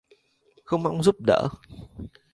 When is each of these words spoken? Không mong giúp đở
Không 0.65 0.83
mong 0.83 1.03
giúp 1.03 1.15
đở 1.19 1.47